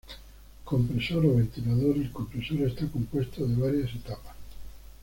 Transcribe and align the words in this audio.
Compresor 0.65 1.23
o 1.27 1.35
ventilador: 1.35 1.95
el 1.95 2.11
compresor 2.11 2.61
está 2.61 2.87
compuesto 2.87 3.45
de 3.45 3.55
varias 3.55 3.93
etapas. 3.95 4.35